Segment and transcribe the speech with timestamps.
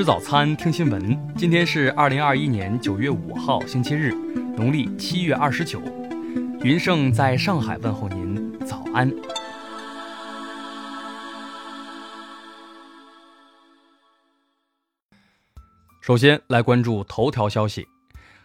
[0.00, 1.34] 吃早餐，听新闻。
[1.36, 4.14] 今天是二零二一年九月五号，星期日，
[4.56, 5.78] 农历七月二十九。
[6.62, 9.12] 云盛在上海问候您，早安。
[16.00, 17.86] 首先来关注头条消息：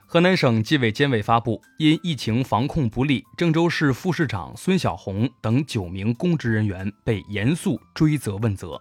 [0.06, 8.78] 河南省纪委监委发布，因疫情防控不力，郑州市副市长孙小红等九名公职人员被严肃追责问责。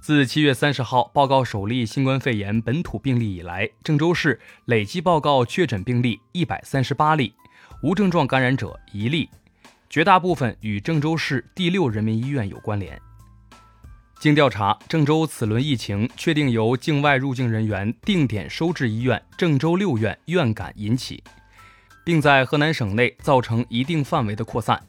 [0.00, 7.34] 自七月三十号报告首例新冠肺炎本土病例以来，郑州市累计报告确诊病例一百三十八例，
[7.82, 9.28] 无症状感染者一例，
[9.90, 12.98] 绝大部分与郑州市第六人民医院有关联。
[14.18, 21.22] 经调查，郑州此轮疫情确定由境外入境人员定点收治医院郑州六院院感引起，
[22.02, 24.82] 并在河南省内造成一定范围的扩散。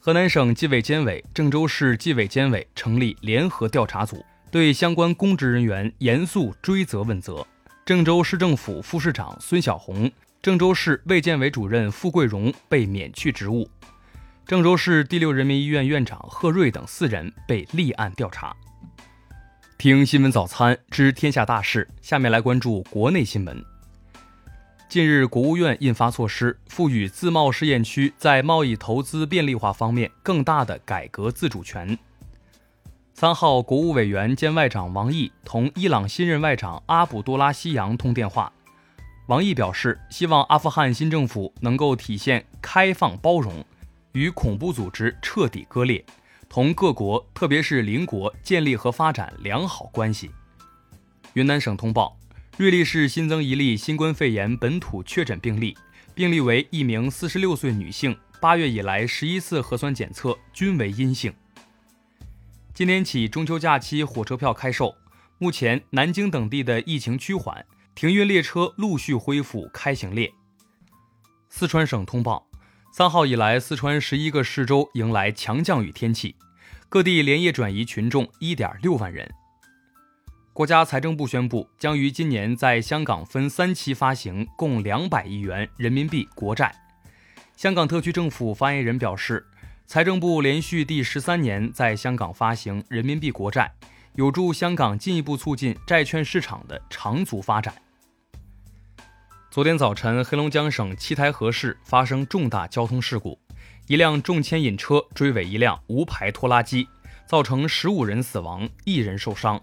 [0.00, 4.24] 河南省纪委监委、郑州市纪委监委成立联合调查组。
[4.50, 7.46] 对相关公职人员严肃追责问责。
[7.84, 10.10] 郑州市政府副市长孙小红、
[10.42, 13.68] 郑州市卫健委主任付桂荣被免去职务。
[14.46, 18.54] 郑州市第六人民医院院长贺瑞等四人被立案调查。
[19.78, 23.64] 听新闻早餐知天下大事，下面来关注国内新闻。
[24.88, 31.96] 近日，国务院印发措施，赋予自贸试验区在贸易投资便利化方面更大的改革自主权。
[33.20, 38.50] 三号，国务委员兼外长王毅同伊朗新任外长阿卜杜拉希扬通电话。
[39.26, 43.62] 王毅表示，希望阿富汗新政府能够体现开放包容，
[44.12, 46.02] 与恐怖组织彻底割裂，
[46.48, 50.30] 同各国特别是邻国建立和发展良好关系。
[51.34, 52.16] 云南省通报，
[52.56, 55.76] 瑞丽市新增一例新冠肺炎本土确诊病例，
[56.14, 61.30] 病例为一名四十六岁女性，八月以来十一次核酸检测均为阴性。
[62.80, 64.96] 今天起，中秋假期火车票开售。
[65.36, 70.32] 目前，南京等地的疫情趋缓，停运列车陆续恢复开行列。
[71.50, 72.48] 四川省通报，
[72.90, 76.34] 三号以来，四川十一个市州迎来强降雨天气，
[76.88, 79.30] 各地连夜转移群众一点六万人。
[80.54, 86.74] 国家财政部宣布，将于今年在香港分三期发行共两百亿元人民币国债。
[87.58, 89.46] 香港特区政府发言人表示。
[89.92, 93.74] 财政部连续第十三年在香港发行人民币国债，
[94.14, 97.74] 有助香港进一步促进债券市场的长足发展。
[99.50, 103.36] 昨天早晨，黑龙江省七台河市发生重大交通事故，
[103.88, 106.86] 一辆重牵引车追尾一辆无牌拖拉机，
[107.26, 109.60] 造成十五人死亡，一人受伤。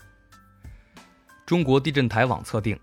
[1.45, 2.77] 中国地震台网测定，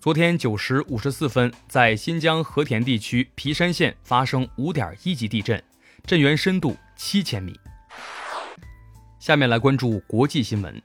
[0.00, 5.62] 昨天九时五十四分，在新疆和田地区皮山县发生五点一级地震。
[6.06, 7.54] 震源深度七千米。
[9.20, 10.82] 下面来关注国际新闻。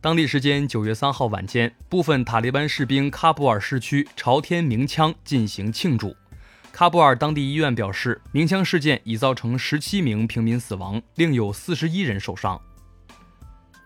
[0.00, 6.16] 当地时间九月三号晚间，部分塔利班士兵喀布尔市区朝天鸣枪进行庆祝。
[6.74, 12.60] 喀布尔当地医院表示，鸣枪事件已造成十七名平民死亡，另有四十一人受伤。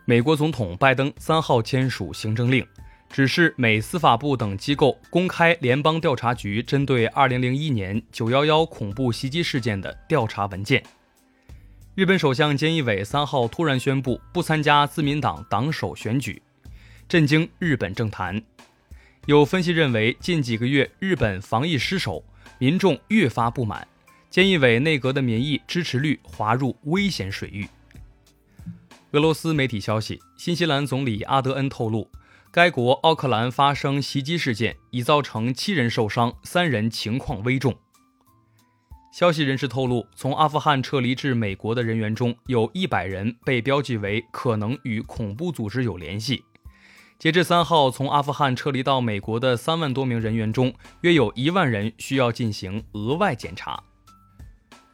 [0.05, 2.67] 美国总统拜登三号签署行政令。
[3.11, 10.83] 指示美司法部等机构公开联邦调查局针对2001年911恐怖袭击事件的调查文件。
[11.97, 16.43] 日本首相菅义伟三号突然宣布不参加自民党党首选举，
[17.09, 18.43] 震惊日本政坛。
[19.27, 22.25] 有分析认为，近几个月日本防疫失守，
[22.59, 23.87] 民众越发不满，
[24.29, 27.69] 菅义伟内阁的民意支持率滑入危险水域。
[29.13, 32.11] 俄罗斯媒体消息，新西兰总理阿德恩透露。
[32.51, 37.79] 该国奥克兰发生袭击事件，已造成七人受伤，三人情况危重。
[39.15, 46.43] 消息人士透露，从阿富汗撤离至美国的人员中，有一百人被标记为可能与恐怖组织有联系。
[47.17, 53.81] 截至三号，从阿富汗撤离到美国的三万多名人员中，约有一万人需要进行额外检查。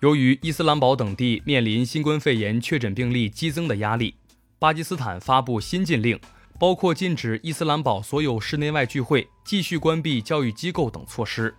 [0.00, 4.16] 由于伊斯兰堡等地面临新冠肺炎确诊病例激增的压力，
[4.58, 6.20] 巴基斯坦发布新禁令。
[6.58, 11.54] 包括禁止伊斯兰堡所有室内外聚会、继续关闭教育机构等措施。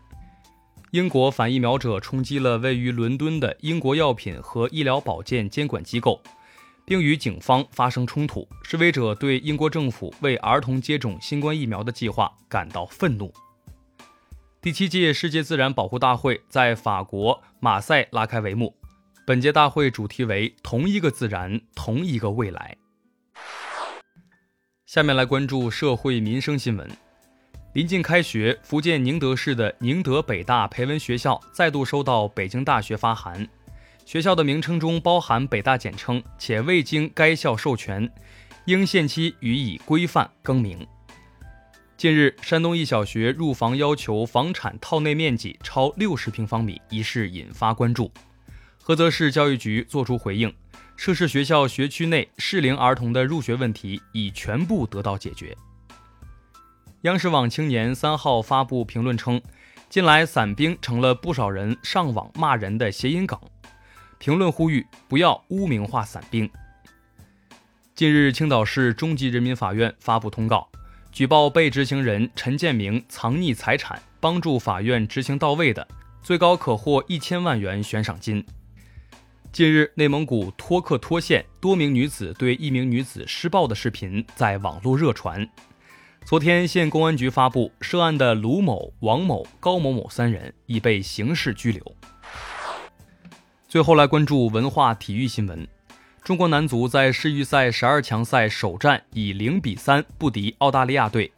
[0.92, 6.22] 英国反疫苗者冲击了位于伦敦的英国药品和医疗保健监管机构，
[6.84, 8.46] 并与警方发生冲突。
[8.62, 13.34] 示威者对英国政府为儿童接种新冠疫苗的计划感到愤怒。
[14.62, 18.76] 第七届世界自然保护大会在法国马赛拉开帷幕，
[19.26, 22.76] 本届大会主题为“同一个自然，同一个未来”。
[24.86, 26.86] 下面来关注社会民生新闻。
[27.74, 33.48] 临近开学，福建宁德市的宁德北大培文学校再度收到北京大学发函，
[34.06, 38.12] 学校的名称中包含北大简称，且未经该校授权，
[38.66, 40.86] 应限期予以规范更名。
[41.96, 48.12] 近日，山东一小学入房要求房产套内面积超六十平方米一事引发关注。
[48.86, 50.54] 菏泽市教育局作出回应，
[50.98, 55.56] 涉事学校学区内适龄儿童的入学问题已全部得到解决。
[57.02, 59.42] 央视网青年三号发布评论称，
[59.90, 63.40] 近来伞兵成了不少人上网骂人的谐音梗。
[64.20, 66.48] 评论呼吁不要污名化伞兵。
[67.96, 70.70] 近日，青岛市中级人民法院发布通告，
[71.12, 75.88] 举报被执行人陈建明藏匿财产，帮助法院执行到位的，
[76.22, 78.46] 最高可获一千万元悬赏金。
[79.52, 85.50] 近日，内蒙古托克托县多名女子对一名女子施暴的视频在网络热传。
[86.24, 91.96] 昨天，县公安局发布，涉案的卢某、王某、高某某三人已被刑事拘留。
[93.68, 95.68] 最后来关注文化体育新闻。
[96.24, 101.30] 中国男足在世预赛十二强赛首战以零比三不敌澳大利亚队。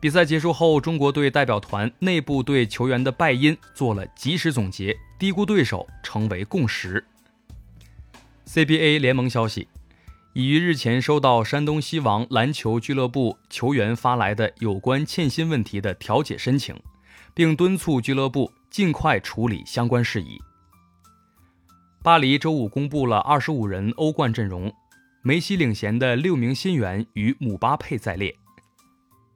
[0.00, 7.02] 比赛结束后，中国队代表团内部对球员的败因做了及时总结，低估对手成为共识。
[8.46, 9.66] CBA 联盟消息，
[10.36, 16.78] 已于日前收到山东西王篮球俱乐部球员发来的有关欠薪问题的调解申请，
[17.32, 20.38] 并敦促俱乐部尽快处理相关事宜。
[22.02, 24.70] 巴黎周五公布了二十五人欧冠阵容，
[25.22, 28.36] 梅西领衔的六名新援与姆巴佩在列。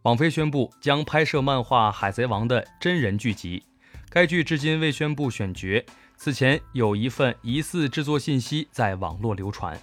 [0.03, 3.63] 网飞宣布将拍摄漫画《海贼王》的真人剧集，
[4.11, 5.83] 该剧至今未宣布选角。
[6.19, 9.81] 此前有一份疑似制作信息在网络流传。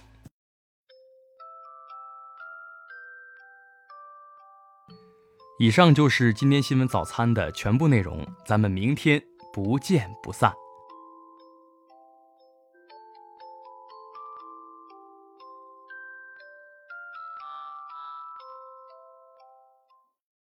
[5.60, 9.20] 以上就是今天新闻早餐的全部内容，咱们明天
[9.52, 10.52] 不见不散。